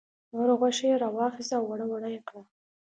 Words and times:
نوره 0.33 0.53
غوښه 0.59 0.85
یې 0.89 0.95
را 1.01 1.09
واخیسته 1.17 1.55
او 1.59 1.65
وړه 1.69 1.85
وړه 1.91 2.09
یې 2.15 2.21
کړه. 2.27 2.41